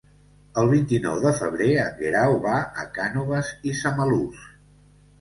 [0.61, 4.47] El vint-i-nou de febrer en Guerau va a Cànoves i Samalús.